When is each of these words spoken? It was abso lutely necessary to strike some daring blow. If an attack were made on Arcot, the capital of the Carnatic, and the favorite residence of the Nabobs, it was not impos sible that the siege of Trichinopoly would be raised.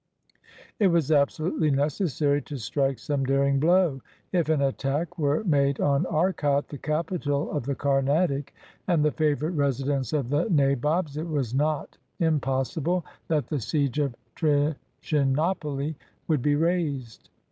It 0.79 0.87
was 0.87 1.11
abso 1.11 1.41
lutely 1.41 1.69
necessary 1.69 2.41
to 2.41 2.57
strike 2.57 2.97
some 2.97 3.23
daring 3.23 3.59
blow. 3.59 4.01
If 4.31 4.49
an 4.49 4.59
attack 4.59 5.19
were 5.19 5.43
made 5.43 5.79
on 5.79 6.07
Arcot, 6.07 6.69
the 6.69 6.79
capital 6.79 7.51
of 7.51 7.67
the 7.67 7.75
Carnatic, 7.75 8.55
and 8.87 9.05
the 9.05 9.11
favorite 9.11 9.51
residence 9.51 10.11
of 10.11 10.29
the 10.31 10.49
Nabobs, 10.49 11.17
it 11.17 11.27
was 11.27 11.53
not 11.53 11.99
impos 12.19 12.75
sible 12.75 13.03
that 13.27 13.45
the 13.45 13.59
siege 13.59 13.99
of 13.99 14.15
Trichinopoly 14.35 15.93
would 16.27 16.41
be 16.41 16.55
raised. 16.55 17.29